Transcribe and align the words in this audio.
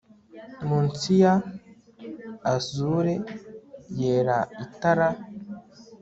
Munsi 0.67 1.09
ya 1.23 1.33
azure 2.53 3.13
yera 3.99 4.37
itara 4.65 5.07